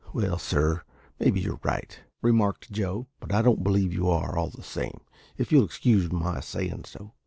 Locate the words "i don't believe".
3.31-3.93